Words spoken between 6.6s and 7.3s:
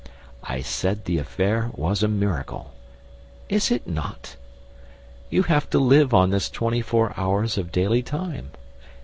four